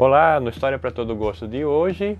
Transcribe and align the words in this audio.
Olá, 0.00 0.38
no 0.38 0.48
História 0.48 0.78
para 0.78 0.92
Todo 0.92 1.12
Gosto 1.16 1.48
de 1.48 1.64
hoje, 1.64 2.16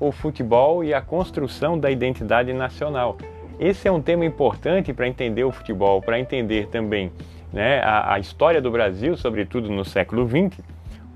o 0.00 0.10
futebol 0.10 0.82
e 0.82 0.94
a 0.94 1.02
construção 1.02 1.78
da 1.78 1.90
identidade 1.90 2.54
nacional. 2.54 3.18
Esse 3.60 3.86
é 3.86 3.92
um 3.92 4.00
tema 4.00 4.24
importante 4.24 4.94
para 4.94 5.06
entender 5.06 5.44
o 5.44 5.52
futebol, 5.52 6.00
para 6.00 6.18
entender 6.18 6.68
também 6.68 7.12
né, 7.52 7.82
a, 7.82 8.14
a, 8.14 8.18
história 8.18 8.62
do 8.62 8.70
Brasil, 8.70 9.14
sobretudo 9.14 9.68
no 9.68 9.84
século 9.84 10.26
XX, 10.26 10.58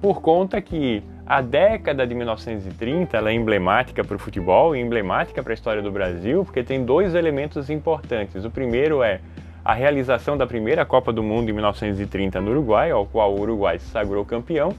por 0.02 0.20
conta 0.20 0.60
que 0.60 1.02
a 1.24 1.40
década 1.40 2.06
de 2.06 2.14
1930 2.14 3.16
é 3.16 3.32
emblemática 3.32 4.04
para 4.04 4.16
o 4.16 4.18
futebol 4.18 4.76
e 4.76 4.80
emblemática 4.80 5.42
para 5.42 5.54
a 5.54 5.54
história 5.54 5.80
do 5.80 5.90
Brasil, 5.90 6.44
porque 6.44 6.62
tem 6.62 6.84
dois 6.84 7.14
elementos 7.14 7.70
importantes. 7.70 8.44
O 8.44 8.50
primeiro 8.50 9.02
é 9.02 9.18
a 9.64 9.72
realização 9.72 10.36
da 10.36 10.46
primeira 10.46 10.84
Copa 10.84 11.10
do 11.10 11.22
Mundo 11.22 11.48
em 11.48 11.54
1930 11.54 12.38
no 12.38 12.50
Uruguai, 12.50 12.90
ao 12.90 13.06
qual 13.06 13.32
o 13.32 13.40
Uruguai 13.40 13.78
se 13.78 13.86
sagrou 13.86 14.26
campeão, 14.26 14.74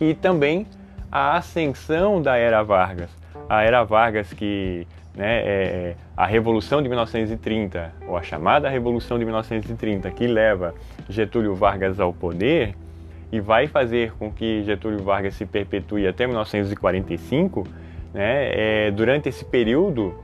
e 0.00 0.14
também 0.14 0.66
a 1.10 1.36
ascensão 1.36 2.22
da 2.22 2.36
era 2.36 2.62
Vargas. 2.62 3.10
A 3.48 3.62
era 3.62 3.84
Vargas 3.84 4.32
que 4.32 4.86
né, 5.14 5.42
é 5.44 5.96
a 6.16 6.24
Revolução 6.24 6.80
de 6.80 6.88
1930, 6.88 7.92
ou 8.06 8.16
a 8.16 8.22
chamada 8.22 8.68
Revolução 8.68 9.18
de 9.18 9.24
1930, 9.24 10.10
que 10.12 10.26
leva 10.26 10.74
Getúlio 11.08 11.54
Vargas 11.54 11.98
ao 11.98 12.12
poder 12.12 12.74
e 13.32 13.40
vai 13.40 13.66
fazer 13.66 14.12
com 14.12 14.30
que 14.30 14.62
Getúlio 14.64 15.02
Vargas 15.02 15.34
se 15.34 15.46
perpetue 15.46 16.06
até 16.06 16.26
1945, 16.26 17.66
né, 18.12 18.86
é, 18.86 18.90
durante 18.90 19.28
esse 19.28 19.44
período, 19.44 20.14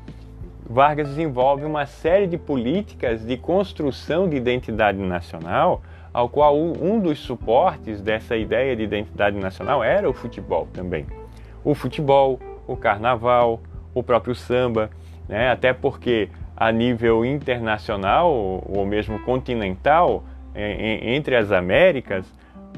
Vargas 0.68 1.08
desenvolve 1.08 1.64
uma 1.64 1.86
série 1.86 2.26
de 2.26 2.36
políticas 2.36 3.24
de 3.24 3.36
construção 3.36 4.28
de 4.28 4.36
identidade 4.36 4.98
nacional 4.98 5.80
ao 6.12 6.28
qual 6.28 6.58
um 6.58 6.98
dos 6.98 7.20
suportes 7.20 8.00
dessa 8.00 8.36
ideia 8.36 8.74
de 8.74 8.82
identidade 8.82 9.36
nacional 9.38 9.84
era 9.84 10.08
o 10.10 10.12
futebol 10.12 10.66
também. 10.72 11.06
O 11.62 11.74
futebol, 11.74 12.40
o 12.66 12.76
carnaval, 12.76 13.60
o 13.94 14.02
próprio 14.02 14.34
samba, 14.34 14.90
né? 15.28 15.50
até 15.50 15.72
porque 15.72 16.30
a 16.56 16.72
nível 16.72 17.24
internacional 17.24 18.32
ou 18.32 18.84
mesmo 18.86 19.20
continental, 19.20 20.24
entre 20.54 21.36
as 21.36 21.52
Américas, 21.52 22.26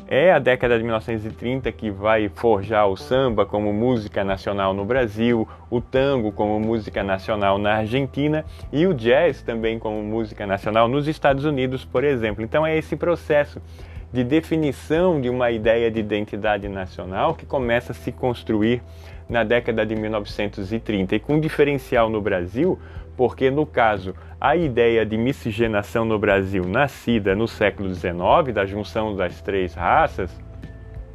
é 0.08 0.32
a 0.32 0.38
década 0.38 0.78
de 0.78 0.82
1930 0.82 1.70
que 1.70 1.90
vai 1.90 2.30
forjar 2.30 2.88
o 2.88 2.96
samba 2.96 3.44
como 3.44 3.72
música 3.74 4.24
nacional 4.24 4.72
no 4.72 4.82
Brasil, 4.82 5.46
o 5.70 5.82
tango 5.82 6.32
como 6.32 6.58
música 6.58 7.04
nacional 7.04 7.58
na 7.58 7.74
Argentina 7.74 8.44
e 8.72 8.86
o 8.86 8.94
jazz 8.94 9.42
também 9.42 9.78
como 9.78 10.02
música 10.02 10.46
nacional 10.46 10.88
nos 10.88 11.06
Estados 11.06 11.44
Unidos, 11.44 11.84
por 11.84 12.04
exemplo. 12.04 12.42
Então 12.42 12.66
é 12.66 12.76
esse 12.76 12.96
processo 12.96 13.60
de 14.10 14.24
definição 14.24 15.20
de 15.20 15.28
uma 15.28 15.50
ideia 15.50 15.90
de 15.90 16.00
identidade 16.00 16.66
nacional 16.66 17.34
que 17.34 17.44
começa 17.44 17.92
a 17.92 17.94
se 17.94 18.10
construir 18.10 18.82
na 19.28 19.44
década 19.44 19.84
de 19.84 19.94
1930 19.94 21.16
e 21.16 21.20
com 21.20 21.38
diferencial 21.38 22.08
no 22.08 22.18
Brasil, 22.18 22.78
porque 23.18 23.50
no 23.50 23.66
caso 23.66 24.14
a 24.40 24.54
ideia 24.54 25.04
de 25.04 25.18
miscigenação 25.18 26.04
no 26.04 26.16
Brasil, 26.20 26.62
nascida 26.64 27.34
no 27.34 27.48
século 27.48 27.92
XIX, 27.92 28.54
da 28.54 28.64
junção 28.64 29.16
das 29.16 29.42
três 29.42 29.74
raças, 29.74 30.30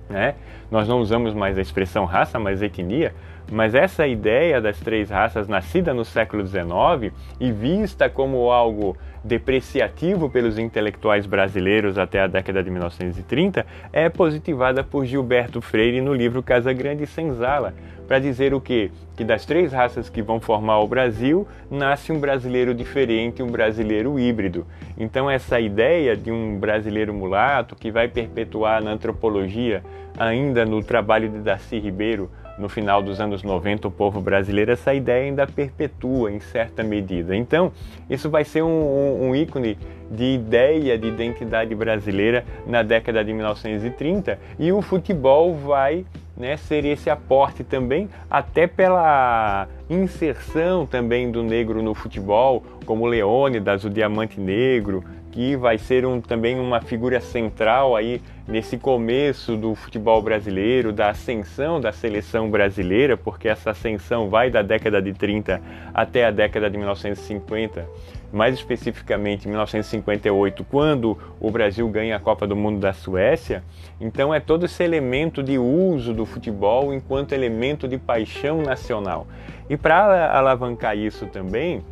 né? 0.09 0.35
nós 0.69 0.85
não 0.85 0.99
usamos 0.99 1.33
mais 1.33 1.57
a 1.57 1.61
expressão 1.61 2.03
raça, 2.03 2.37
mas 2.37 2.61
etnia, 2.61 3.15
mas 3.51 3.75
essa 3.75 4.07
ideia 4.07 4.59
das 4.61 4.79
três 4.79 5.09
raças, 5.09 5.47
nascida 5.47 5.93
no 5.93 6.05
século 6.05 6.45
XIX 6.45 7.13
e 7.39 7.51
vista 7.51 8.09
como 8.09 8.51
algo 8.51 8.97
depreciativo 9.23 10.29
pelos 10.29 10.59
intelectuais 10.59 11.25
brasileiros 11.25 11.97
até 11.97 12.21
a 12.21 12.27
década 12.27 12.61
de 12.61 12.69
1930, 12.69 13.65
é 13.91 14.09
positivada 14.09 14.83
por 14.83 15.05
Gilberto 15.05 15.61
Freire 15.61 16.01
no 16.01 16.13
livro 16.13 16.43
Casa 16.43 16.73
Grande 16.73 17.03
e 17.03 17.07
Senzala, 17.07 17.73
para 18.07 18.19
dizer 18.19 18.53
o 18.53 18.59
quê? 18.59 18.91
Que 19.15 19.23
das 19.23 19.45
três 19.45 19.71
raças 19.71 20.09
que 20.09 20.21
vão 20.21 20.39
formar 20.39 20.79
o 20.79 20.87
Brasil, 20.87 21.47
nasce 21.71 22.11
um 22.11 22.19
brasileiro 22.19 22.73
diferente, 22.73 23.41
um 23.41 23.47
brasileiro 23.47 24.19
híbrido. 24.19 24.67
Então 24.97 25.29
essa 25.29 25.59
ideia 25.59 26.17
de 26.17 26.29
um 26.29 26.59
brasileiro 26.59 27.13
mulato 27.13 27.75
que 27.75 27.91
vai 27.91 28.09
perpetuar 28.09 28.83
na 28.83 28.91
antropologia, 28.91 29.83
ainda 30.17 30.65
no 30.65 30.83
trabalho 30.83 31.29
de 31.29 31.39
Darcy 31.39 31.79
Ribeiro, 31.79 32.29
no 32.57 32.69
final 32.69 33.01
dos 33.01 33.19
anos 33.19 33.43
90, 33.43 33.87
o 33.87 33.91
povo 33.91 34.21
brasileiro, 34.21 34.71
essa 34.71 34.93
ideia 34.93 35.25
ainda 35.25 35.47
perpetua 35.47 36.31
em 36.31 36.39
certa 36.39 36.83
medida. 36.83 37.35
Então, 37.35 37.71
isso 38.09 38.29
vai 38.29 38.43
ser 38.43 38.61
um, 38.61 38.67
um, 38.67 39.29
um, 39.29 39.35
ícone 39.35 39.77
de 40.09 40.35
ideia 40.35 40.97
de 40.97 41.07
identidade 41.07 41.73
brasileira 41.73 42.45
na 42.65 42.83
década 42.83 43.23
de 43.23 43.33
1930 43.33 44.39
e 44.59 44.71
o 44.71 44.81
futebol 44.81 45.55
vai 45.55 46.05
né, 46.35 46.57
ser 46.57 46.85
esse 46.85 47.09
aporte 47.09 47.63
também, 47.63 48.09
até 48.29 48.67
pela 48.67 49.67
inserção 49.89 50.85
também 50.85 51.31
do 51.31 51.43
negro 51.43 51.81
no 51.81 51.93
futebol, 51.93 52.63
como 52.85 53.05
Leônidas, 53.05 53.83
o 53.83 53.89
Diamante 53.89 54.39
Negro, 54.39 55.03
que 55.33 55.55
vai 55.55 55.79
ser 55.79 56.05
um, 56.05 56.21
também 56.21 56.59
uma 56.59 56.79
figura 56.79 57.19
central 57.19 57.95
aí 57.95 58.21
nesse 58.47 58.77
começo 58.77 59.57
do 59.57 59.73
futebol 59.73 60.21
brasileiro, 60.21 60.93
da 60.93 61.09
ascensão 61.09 61.81
da 61.81 61.91
seleção 61.91 62.51
brasileira, 62.51 63.17
porque 63.17 63.47
essa 63.47 63.71
ascensão 63.71 64.29
vai 64.29 64.51
da 64.51 64.61
década 64.61 65.01
de 65.01 65.11
30 65.11 65.59
até 65.91 66.25
a 66.25 66.29
década 66.29 66.69
de 66.69 66.77
1950, 66.77 67.83
mais 68.31 68.53
especificamente 68.53 69.47
1958, 69.47 70.63
quando 70.65 71.17
o 71.39 71.49
Brasil 71.49 71.89
ganha 71.89 72.15
a 72.15 72.19
Copa 72.19 72.45
do 72.45 72.55
Mundo 72.55 72.79
da 72.79 72.93
Suécia. 72.93 73.63
Então 73.99 74.31
é 74.31 74.39
todo 74.39 74.67
esse 74.67 74.83
elemento 74.83 75.41
de 75.41 75.57
uso 75.57 76.13
do 76.13 76.27
futebol 76.27 76.93
enquanto 76.93 77.33
elemento 77.33 77.87
de 77.87 77.97
paixão 77.97 78.61
nacional. 78.61 79.25
E 79.67 79.75
para 79.75 80.37
alavancar 80.37 80.95
isso 80.95 81.25
também, 81.25 81.83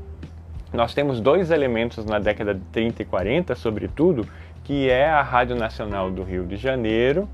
nós 0.73 0.93
temos 0.93 1.19
dois 1.19 1.51
elementos 1.51 2.05
na 2.05 2.19
década 2.19 2.53
de 2.53 2.61
30 2.71 3.01
e 3.01 3.05
40, 3.05 3.55
sobretudo, 3.55 4.27
que 4.63 4.89
é 4.89 5.09
a 5.09 5.21
Rádio 5.21 5.55
Nacional 5.55 6.09
do 6.09 6.23
Rio 6.23 6.45
de 6.45 6.55
Janeiro, 6.55 7.27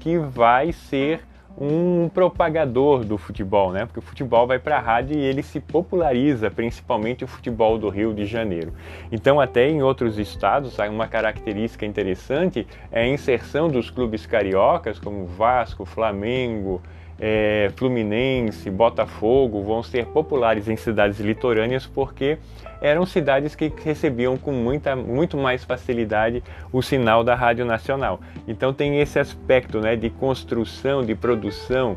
que 0.00 0.18
vai 0.18 0.72
ser 0.72 1.20
um 1.56 2.08
propagador 2.12 3.04
do 3.04 3.16
futebol, 3.16 3.72
né? 3.72 3.86
Porque 3.86 4.00
o 4.00 4.02
futebol 4.02 4.46
vai 4.46 4.58
para 4.58 4.76
a 4.76 4.80
rádio 4.80 5.16
e 5.16 5.20
ele 5.20 5.42
se 5.42 5.60
populariza, 5.60 6.50
principalmente 6.50 7.24
o 7.24 7.28
futebol 7.28 7.78
do 7.78 7.88
Rio 7.88 8.12
de 8.12 8.26
Janeiro. 8.26 8.72
Então, 9.10 9.40
até 9.40 9.68
em 9.68 9.82
outros 9.82 10.18
estados, 10.18 10.76
uma 10.78 11.06
característica 11.06 11.86
interessante 11.86 12.66
é 12.90 13.02
a 13.02 13.06
inserção 13.06 13.68
dos 13.68 13.88
clubes 13.88 14.26
cariocas, 14.26 14.98
como 14.98 15.26
Vasco, 15.26 15.84
Flamengo, 15.84 16.82
é, 17.18 17.70
Fluminense, 17.76 18.70
Botafogo 18.70 19.62
vão 19.62 19.82
ser 19.82 20.06
populares 20.06 20.68
em 20.68 20.76
cidades 20.76 21.20
litorâneas 21.20 21.86
porque 21.86 22.38
eram 22.80 23.06
cidades 23.06 23.54
que 23.54 23.72
recebiam 23.82 24.36
com 24.36 24.52
muita, 24.52 24.94
muito 24.94 25.36
mais 25.36 25.64
facilidade 25.64 26.42
o 26.72 26.82
sinal 26.82 27.24
da 27.24 27.34
Rádio 27.34 27.64
Nacional. 27.64 28.20
Então 28.46 28.74
tem 28.74 29.00
esse 29.00 29.18
aspecto 29.18 29.80
né, 29.80 29.96
de 29.96 30.10
construção, 30.10 31.02
de 31.02 31.14
produção, 31.14 31.96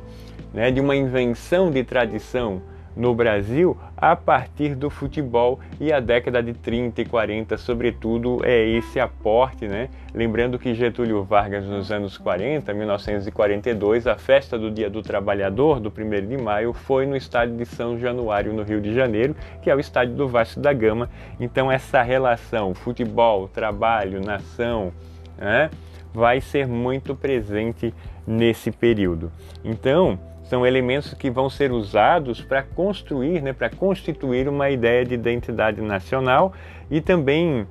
né, 0.54 0.72
de 0.72 0.80
uma 0.80 0.96
invenção 0.96 1.70
de 1.72 1.84
tradição 1.84 2.62
no 2.98 3.14
Brasil 3.14 3.78
a 3.96 4.16
partir 4.16 4.76
do 4.76 4.90
futebol 4.90 5.60
e 5.80 5.94
a 5.94 6.00
década 6.00 6.42
de 6.42 6.54
30 6.54 7.02
e 7.02 7.06
40, 7.06 7.58
sobretudo, 7.58 8.42
é 8.44 8.68
esse 8.68 9.00
aporte, 9.00 9.68
né? 9.68 9.90
Lembrando 10.14 10.58
que 10.58 10.74
Getúlio 10.74 11.24
Vargas, 11.24 11.66
nos 11.66 11.92
anos 11.92 12.18
40, 12.18 12.74
1942, 12.74 14.08
a 14.08 14.18
festa 14.18 14.58
do 14.58 14.72
Dia 14.72 14.90
do 14.90 15.02
Trabalhador, 15.02 15.80
do 15.80 15.90
1 15.90 16.28
de 16.28 16.38
maio, 16.38 16.74
foi 16.74 17.06
no 17.06 17.16
estádio 17.16 17.56
de 17.56 17.66
São 17.66 18.00
Januário, 18.00 18.52
no 18.52 18.64
Rio 18.64 18.82
de 18.82 18.94
Janeiro, 18.94 19.36
que 19.62 19.70
é 19.70 19.76
o 19.76 19.80
estádio 19.80 20.16
do 20.16 20.28
Vasco 20.28 20.60
da 20.60 20.74
Gama. 20.74 21.10
Então, 21.40 21.72
essa 21.72 22.02
relação 22.02 22.74
futebol, 22.74 23.48
trabalho, 23.48 24.20
nação, 24.20 24.92
né? 25.38 25.70
Vai 26.18 26.42
ser 26.42 26.68
muito 26.68 27.16
presente 27.16 27.94
nesse 28.26 28.72
período. 28.72 29.32
Então, 29.64 30.20
são 30.46 30.66
elementos 30.66 31.14
que 31.14 31.30
vão 31.30 31.48
ser 31.48 31.72
usados 31.72 32.42
para 32.42 32.64
construir, 32.64 33.40
né, 33.40 33.54
para 33.54 33.70
constituir 33.70 34.50
uma 34.50 34.68
ideia 34.72 35.06
de 35.06 35.14
identidade 35.14 35.80
nacional 35.80 36.54
e 36.90 37.00
também 37.02 37.68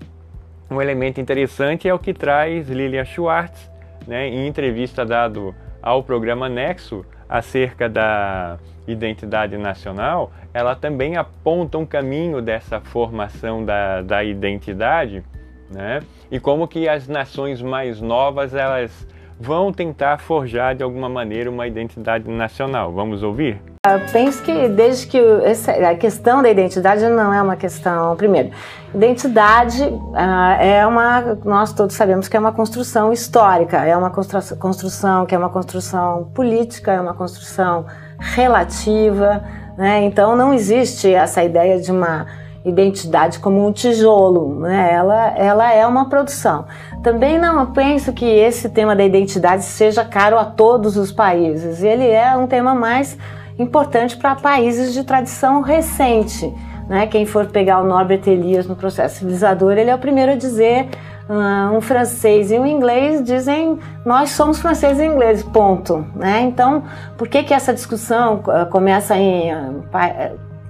um 0.70 0.81
elemento 0.81 1.20
interessante 1.20 1.88
é 1.88 1.93
o 1.94 1.98
que 1.98 2.14
traz 2.14 2.69
Lilia 2.69 3.04
Schwartz, 3.04 3.69
né, 4.06 4.28
em 4.28 4.46
entrevista 4.46 5.04
dado 5.04 5.52
ao 5.82 6.04
programa 6.04 6.48
Nexo 6.48 7.04
acerca 7.28 7.88
da 7.88 8.58
identidade 8.87 9.58
nacional, 9.58 10.31
ela 10.54 10.76
também 10.76 11.16
aponta 11.16 11.78
um 11.78 11.84
caminho 11.84 12.40
dessa 12.40 12.81
formação 12.81 13.64
da, 13.64 14.02
da 14.02 14.22
identidade, 14.22 15.25
né, 15.69 16.00
e 16.31 16.40
como 16.40 16.67
que 16.67 16.88
as 16.88 17.06
nações 17.08 17.62
mais 17.62 18.00
novas 18.00 18.55
elas 18.55 19.06
vão 19.38 19.73
tentar 19.73 20.19
forjar 20.19 20.75
de 20.75 20.82
alguma 20.82 21.08
maneira 21.08 21.50
uma 21.50 21.67
identidade 21.67 22.28
nacional. 22.28 22.93
Vamos 22.93 23.23
ouvir? 23.23 23.61
Eu 23.87 24.00
penso 24.11 24.43
que 24.43 24.69
desde 24.69 25.06
que 25.06 25.19
a 25.19 25.94
questão 25.94 26.43
da 26.43 26.50
identidade 26.50 27.06
não 27.08 27.32
é 27.32 27.40
uma 27.40 27.55
questão, 27.55 28.17
primeiro, 28.17 28.50
identidade 28.93 29.82
uh, 29.82 30.17
é 30.58 30.84
uma, 30.87 31.38
nós 31.44 31.73
todos 31.73 31.94
sabemos 31.94 32.26
que 32.26 32.37
é 32.37 32.40
uma 32.40 32.52
construção 32.52 33.12
histórica, 33.12 33.84
é 33.84 33.96
uma 33.96 34.11
construção 34.11 35.25
que 35.25 35.34
é 35.34 35.38
uma 35.38 35.50
construção 35.50 36.31
política, 36.34 36.93
é 36.93 37.00
uma 37.00 37.14
construção 37.14 37.87
relativa, 38.19 39.44
né? 39.79 40.02
Então 40.02 40.34
não 40.34 40.52
existe 40.52 41.12
essa 41.12 41.44
ideia 41.44 41.79
de 41.79 41.93
uma 41.93 42.26
identidade 42.66 43.38
como 43.38 43.64
um 43.64 43.72
tijolo, 43.72 44.60
né? 44.60 44.92
ela, 44.92 45.28
ela 45.36 45.72
é 45.72 45.86
uma 45.86 46.08
produção. 46.08 46.66
Também 47.02 47.38
não 47.38 47.66
penso 47.66 48.12
que 48.12 48.24
esse 48.24 48.68
tema 48.68 48.96
da 48.96 49.04
identidade 49.04 49.62
seja 49.62 50.04
caro 50.04 50.36
a 50.36 50.44
todos 50.44 50.96
os 50.96 51.12
países, 51.12 51.82
ele 51.82 52.08
é 52.08 52.36
um 52.36 52.46
tema 52.46 52.74
mais 52.74 53.16
importante 53.56 54.16
para 54.16 54.34
países 54.34 54.92
de 54.92 55.04
tradição 55.04 55.60
recente. 55.60 56.52
Né? 56.88 57.06
Quem 57.06 57.24
for 57.24 57.46
pegar 57.46 57.80
o 57.80 57.86
Norbert 57.86 58.22
Elias 58.26 58.66
no 58.66 58.74
processo 58.74 59.20
civilizador, 59.20 59.72
ele 59.78 59.90
é 59.90 59.94
o 59.94 59.98
primeiro 59.98 60.32
a 60.32 60.36
dizer 60.36 60.88
uh, 61.28 61.76
um 61.76 61.80
francês 61.80 62.50
e 62.50 62.58
um 62.58 62.66
inglês 62.66 63.22
dizem 63.22 63.78
nós 64.04 64.30
somos 64.30 64.58
franceses 64.58 65.00
e 65.00 65.06
ingleses, 65.06 65.44
ponto. 65.44 66.04
Né? 66.14 66.42
Então, 66.42 66.82
por 67.16 67.28
que, 67.28 67.44
que 67.44 67.54
essa 67.54 67.72
discussão 67.72 68.42
uh, 68.46 68.69
começa 68.70 69.16
em, 69.16 69.54
uh, 69.54 69.84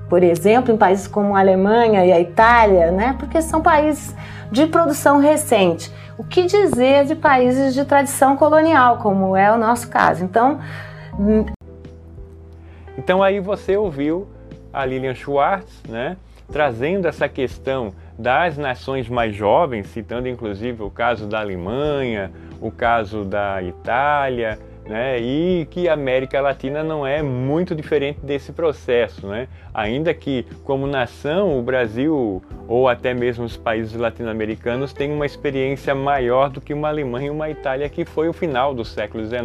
por 0.08 0.22
exemplo, 0.22 0.72
em 0.72 0.76
países 0.76 1.06
como 1.06 1.36
a 1.36 1.40
Alemanha 1.40 2.04
e 2.04 2.12
a 2.12 2.20
Itália? 2.20 2.90
Né? 2.90 3.16
Porque 3.18 3.40
são 3.42 3.60
países 3.60 4.14
de 4.50 4.66
produção 4.66 5.18
recente. 5.18 5.92
O 6.18 6.24
que 6.24 6.46
dizer 6.46 7.04
de 7.04 7.14
países 7.14 7.74
de 7.74 7.84
tradição 7.84 8.36
colonial, 8.36 8.98
como 8.98 9.36
é 9.36 9.52
o 9.52 9.58
nosso 9.58 9.88
caso? 9.90 10.24
Então, 10.24 10.60
então 12.96 13.22
aí 13.22 13.38
você 13.38 13.76
ouviu 13.76 14.26
a 14.72 14.84
Lilian 14.84 15.14
Schwartz, 15.14 15.82
né, 15.88 16.16
trazendo 16.50 17.06
essa 17.06 17.28
questão 17.28 17.92
das 18.18 18.56
nações 18.56 19.08
mais 19.08 19.34
jovens, 19.34 19.88
citando 19.88 20.28
inclusive 20.28 20.82
o 20.82 20.90
caso 20.90 21.26
da 21.26 21.40
Alemanha, 21.40 22.32
o 22.60 22.70
caso 22.70 23.24
da 23.24 23.62
Itália, 23.62 24.58
né? 24.86 25.18
E 25.20 25.66
que 25.70 25.88
a 25.88 25.94
América 25.94 26.40
Latina 26.40 26.82
não 26.82 27.06
é 27.06 27.22
muito 27.22 27.74
diferente 27.74 28.20
desse 28.20 28.52
processo, 28.52 29.26
né? 29.26 29.48
Ainda 29.74 30.14
que, 30.14 30.46
como 30.64 30.86
nação, 30.86 31.58
o 31.58 31.62
Brasil 31.62 32.42
ou 32.68 32.88
até 32.88 33.12
mesmo 33.12 33.44
os 33.44 33.56
países 33.56 33.94
latino-americanos 33.94 34.92
têm 34.92 35.12
uma 35.12 35.26
experiência 35.26 35.94
maior 35.94 36.50
do 36.50 36.60
que 36.60 36.72
uma 36.72 36.88
Alemanha 36.88 37.26
e 37.26 37.30
uma 37.30 37.50
Itália, 37.50 37.88
que 37.88 38.04
foi 38.04 38.28
o 38.28 38.32
final 38.32 38.74
do 38.74 38.84
século 38.84 39.24
XIX, 39.24 39.42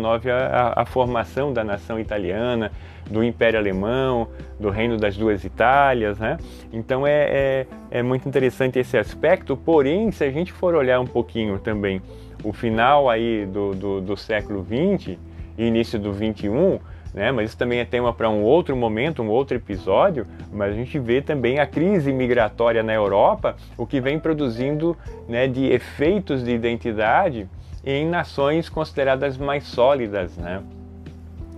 a, 0.52 0.82
a, 0.82 0.86
formação 0.86 1.52
da 1.52 1.64
nação 1.64 2.00
italiana, 2.00 2.72
do 3.10 3.24
Império 3.24 3.60
Alemão, 3.60 4.28
do 4.60 4.70
Reino 4.70 4.96
das 4.96 5.18
Duas 5.18 5.44
Itálias, 5.44 6.18
né? 6.20 6.38
Então 6.72 7.06
é, 7.06 7.66
é, 7.92 8.00
é 8.00 8.04
muito 8.04 8.28
interessante 8.30 8.80
esse 8.80 8.98
aspecto, 8.98 9.58
porém, 9.58 10.12
se 10.12 10.24
a 10.24 10.32
gente 10.32 10.52
for 10.52 10.76
olhar 10.76 11.00
um 11.00 11.08
pouquinho 11.08 11.60
também 11.60 12.02
o 12.44 12.54
final 12.54 13.10
aí 13.10 13.46
do, 13.46 13.74
do, 13.74 14.02
do 14.02 14.18
século 14.18 14.66
XX, 14.66 15.18
e 15.57 15.65
início 15.65 16.00
do 16.00 16.12
21, 16.12 16.80
né? 17.13 17.31
Mas 17.31 17.50
isso 17.50 17.57
também 17.57 17.80
é 17.80 17.86
tema 17.86 18.13
para 18.13 18.30
um 18.30 18.42
outro 18.42 18.75
momento, 18.75 19.21
um 19.21 19.30
outro 19.30 19.57
episódio. 19.57 20.25
Mas 20.51 20.71
a 20.71 20.75
gente 20.75 20.98
vê 20.98 21.21
também 21.21 21.59
a 21.59 21.65
crise 21.65 22.12
migratória 22.12 22.81
na 22.83 22.94
Europa, 22.94 23.56
o 23.77 23.86
que 23.86 24.00
vem 24.00 24.19
produzindo 24.19 24.98
né, 25.27 25.48
de 25.48 25.65
efeitos 25.65 26.44
de 26.44 26.51
identidade 26.51 27.48
em 27.83 28.06
nações 28.06 28.69
consideradas 28.69 29.38
mais 29.38 29.63
sólidas, 29.65 30.38
né? 30.38 30.62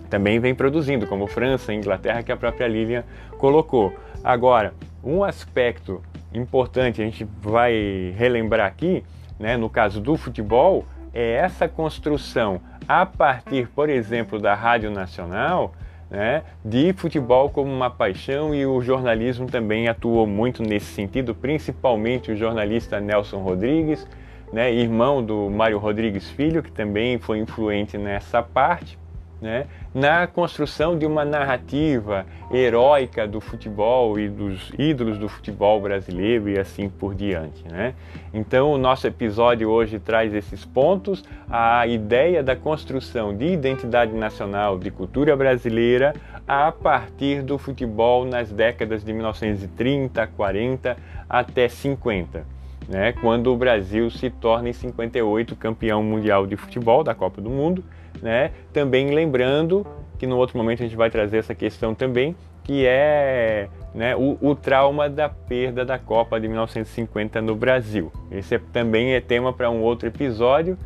Também 0.09 0.39
vem 0.39 0.53
produzindo, 0.53 1.07
como 1.07 1.25
França, 1.25 1.73
Inglaterra, 1.73 2.21
que 2.21 2.31
a 2.31 2.37
própria 2.37 2.67
Lilian 2.67 3.03
colocou. 3.37 3.93
Agora, 4.23 4.73
um 5.03 5.23
aspecto 5.23 6.01
importante 6.33 7.01
a 7.01 7.05
gente 7.05 7.27
vai 7.41 8.13
relembrar 8.15 8.67
aqui, 8.67 9.03
né, 9.39 9.57
no 9.57 9.69
caso 9.69 9.99
do 9.99 10.15
futebol, 10.15 10.85
é 11.13 11.33
essa 11.33 11.67
construção 11.67 12.61
a 12.87 13.05
partir, 13.05 13.67
por 13.69 13.89
exemplo, 13.89 14.39
da 14.39 14.53
Rádio 14.53 14.91
Nacional, 14.91 15.73
né, 16.09 16.43
de 16.63 16.93
futebol 16.93 17.49
como 17.49 17.71
uma 17.71 17.89
paixão 17.89 18.53
e 18.53 18.65
o 18.65 18.81
jornalismo 18.81 19.47
também 19.47 19.87
atuou 19.87 20.27
muito 20.27 20.61
nesse 20.61 20.87
sentido, 20.87 21.33
principalmente 21.33 22.31
o 22.31 22.35
jornalista 22.35 22.99
Nelson 22.99 23.39
Rodrigues, 23.39 24.07
né, 24.51 24.71
irmão 24.71 25.23
do 25.23 25.49
Mário 25.49 25.79
Rodrigues 25.79 26.29
Filho, 26.29 26.61
que 26.61 26.71
também 26.71 27.17
foi 27.17 27.39
influente 27.39 27.97
nessa 27.97 28.43
parte 28.43 29.02
né, 29.43 29.67
na 29.93 30.25
construção 30.25 30.97
de 30.97 31.05
uma 31.05 31.25
narrativa 31.25 32.25
heróica 32.49 33.27
do 33.27 33.41
futebol 33.41 34.17
e 34.17 34.29
dos 34.29 34.71
ídolos 34.79 35.17
do 35.17 35.27
futebol 35.27 35.81
brasileiro 35.81 36.49
e 36.49 36.57
assim 36.57 36.87
por 36.87 37.13
diante. 37.13 37.67
Né? 37.69 37.93
Então, 38.33 38.71
o 38.71 38.77
nosso 38.77 39.05
episódio 39.05 39.69
hoje 39.69 39.99
traz 39.99 40.33
esses 40.33 40.63
pontos, 40.63 41.25
a 41.49 41.85
ideia 41.85 42.41
da 42.41 42.55
construção 42.55 43.35
de 43.35 43.45
identidade 43.45 44.13
nacional, 44.13 44.79
de 44.79 44.89
cultura 44.89 45.35
brasileira, 45.35 46.13
a 46.47 46.71
partir 46.71 47.41
do 47.41 47.57
futebol 47.57 48.23
nas 48.23 48.49
décadas 48.49 49.03
de 49.03 49.11
1930, 49.11 50.25
40 50.25 50.97
até 51.29 51.67
50. 51.67 52.45
Né, 52.87 53.13
quando 53.13 53.47
o 53.51 53.55
Brasil 53.55 54.09
se 54.09 54.29
torna 54.29 54.69
em 54.69 54.73
58 54.73 55.55
campeão 55.55 56.03
mundial 56.03 56.45
de 56.45 56.57
futebol 56.57 57.01
da 57.01 57.15
Copa 57.15 57.41
do 57.41 57.49
Mundo, 57.49 57.81
né? 58.23 58.51
Também 58.71 59.13
lembrando 59.13 59.85
que 60.17 60.25
no 60.25 60.37
outro 60.37 60.57
momento 60.57 60.81
a 60.81 60.85
gente 60.85 60.95
vai 60.95 61.11
trazer 61.11 61.37
essa 61.37 61.53
questão 61.53 61.93
também, 61.93 62.33
que 62.63 62.85
é 62.87 63.67
né, 63.93 64.15
o, 64.15 64.37
o, 64.41 64.55
trauma 64.55 65.09
da 65.09 65.27
perda 65.27 65.83
da 65.83 65.99
Copa 65.99 66.39
de 66.39 66.47
1950 66.47 67.41
no 67.41 67.53
Brasil. 67.55 68.11
Esse 68.31 68.55
é, 68.55 68.61
também 68.71 69.13
é 69.13 69.19
tema 69.19 69.51
para 69.51 69.69
um 69.69 69.81
outro 69.81 70.07
episódio, 70.07 70.77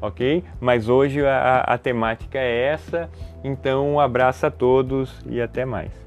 ok? 0.00 0.42
Mas 0.58 0.88
hoje 0.88 1.24
a, 1.24 1.58
a 1.60 1.76
temática 1.76 2.38
é 2.38 2.68
essa, 2.68 3.10
então 3.44 3.92
um 3.92 4.00
abraço 4.00 4.46
a 4.46 4.50
todos 4.50 5.22
e 5.26 5.42
até 5.42 5.66
mais. 5.66 6.05